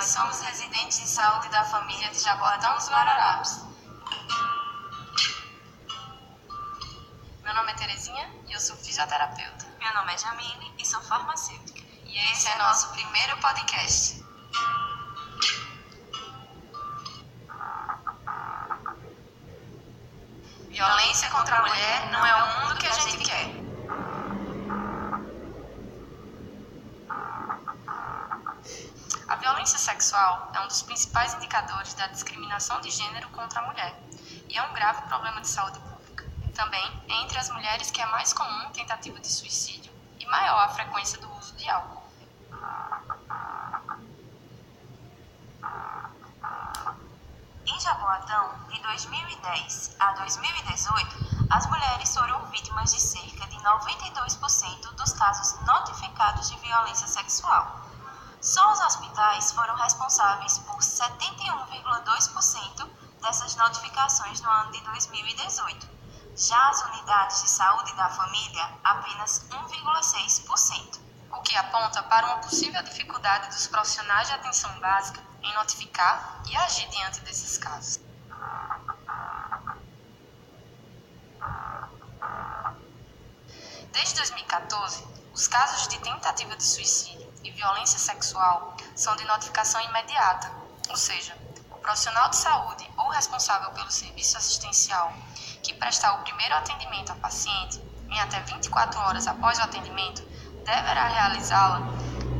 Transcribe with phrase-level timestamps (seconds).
[0.00, 3.66] Nós somos residentes de saúde da família de Jaboatão dos Guararapes.
[7.42, 9.66] Meu nome é Terezinha e eu sou fisioterapeuta.
[9.78, 11.82] Meu nome é Jamile e sou farmacêutica.
[12.06, 14.24] E esse é nosso primeiro podcast.
[20.70, 23.60] Violência contra a mulher não é o mundo que a gente quer.
[29.30, 33.94] A violência sexual é um dos principais indicadores da discriminação de gênero contra a mulher
[34.48, 36.24] e é um grave problema de saúde pública.
[36.54, 40.68] Também é entre as mulheres que é mais comum tentativa de suicídio e maior a
[40.70, 42.02] frequência do uso de álcool.
[47.66, 55.12] Em Jaboatão, de 2010 a 2018, as mulheres foram vítimas de cerca de 92% dos
[55.12, 57.89] casos notificados de violência sexual.
[59.20, 62.88] Hospitais foram responsáveis por 71,2%
[63.20, 65.86] dessas notificações no ano de 2018.
[66.34, 71.00] Já as unidades de saúde da família, apenas 1,6%.
[71.32, 76.56] O que aponta para uma possível dificuldade dos profissionais de atenção básica em notificar e
[76.56, 78.00] agir diante desses casos.
[83.92, 90.50] Desde 2014, os casos de tentativa de suicídio e violência sexual são de notificação imediata,
[90.88, 91.36] ou seja,
[91.70, 95.12] o profissional de saúde ou responsável pelo serviço assistencial
[95.62, 100.22] que prestar o primeiro atendimento ao paciente em até 24 horas após o atendimento
[100.64, 101.80] deverá realizá-la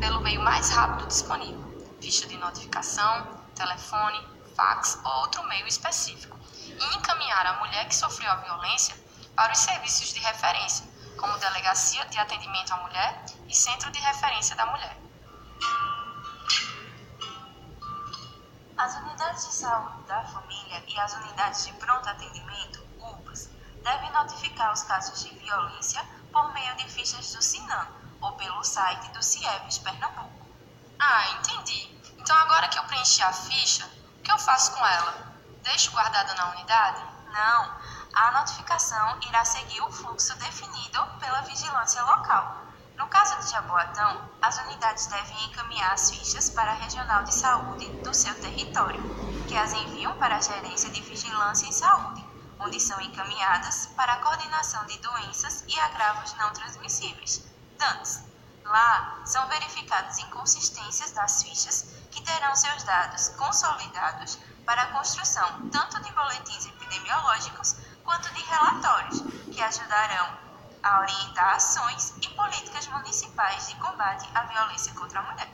[0.00, 1.64] pelo meio mais rápido disponível,
[2.00, 4.18] ficha de notificação, telefone,
[4.56, 8.96] fax ou outro meio específico, e encaminhar a mulher que sofreu a violência
[9.36, 10.84] para os serviços de referência,
[11.20, 14.96] como Delegacia de Atendimento à Mulher e Centro de Referência da Mulher.
[18.78, 23.50] As unidades de saúde da família e as unidades de pronto atendimento, UPAs,
[23.82, 26.02] devem notificar os casos de violência
[26.32, 27.86] por meio de fichas do SINAM
[28.22, 30.46] ou pelo site do CIEVES Pernambuco.
[30.98, 32.00] Ah, entendi.
[32.18, 33.84] Então agora que eu preenchi a ficha,
[34.18, 35.34] o que eu faço com ela?
[35.62, 37.04] Deixo guardada na unidade?
[37.30, 37.80] Não,
[38.14, 40.59] a notificação irá seguir o fluxo definido
[43.80, 49.00] Jaboatão, as unidades devem encaminhar as fichas para a Regional de Saúde do seu território,
[49.48, 52.22] que as enviam para a Gerência de Vigilância em Saúde,
[52.58, 57.42] onde são encaminhadas para a coordenação de doenças e agravos não transmissíveis,
[57.78, 58.22] DANTS.
[58.66, 66.02] Lá são verificadas inconsistências das fichas que terão seus dados consolidados para a construção tanto
[66.02, 70.49] de boletins epidemiológicos quanto de relatórios, que ajudarão
[70.82, 75.48] a orientar ações e políticas municipais de combate à violência contra a mulher.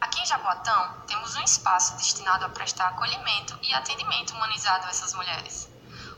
[0.00, 5.14] Aqui em Jaboatão, temos um espaço destinado a prestar acolhimento e atendimento humanizado a essas
[5.14, 5.68] mulheres.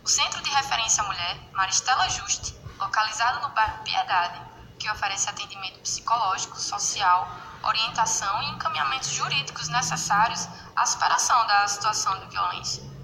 [0.05, 4.41] O Centro de Referência à Mulher Maristela Juste, localizado no bairro Piedade,
[4.79, 7.29] que oferece atendimento psicológico, social,
[7.63, 12.96] orientação e encaminhamentos jurídicos necessários à superação da situação de violência.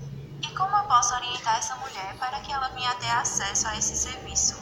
[0.43, 3.97] E como eu posso orientar essa mulher para que ela venha ter acesso a esse
[3.97, 4.57] serviço?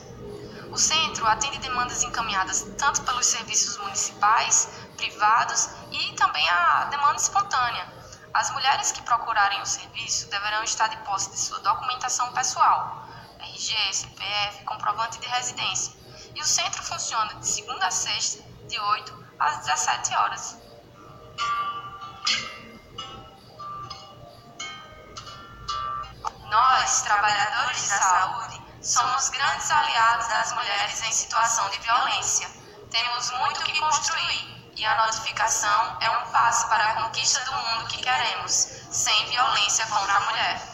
[0.70, 7.92] O centro atende demandas encaminhadas tanto pelos serviços municipais, privados e também a demanda espontânea.
[8.32, 13.04] As mulheres que procurarem o serviço deverão estar de posse de sua documentação pessoal,
[13.40, 15.94] RG, CPF, comprovante de residência.
[16.36, 20.59] E o centro funciona de segunda a sexta, de 8 às 17 horas.
[27.10, 32.48] Trabalhadores da saúde, somos grandes aliados das mulheres em situação de violência.
[32.88, 37.88] Temos muito que construir e a notificação é um passo para a conquista do mundo
[37.88, 38.52] que queremos,
[38.92, 40.69] sem violência contra a mulher.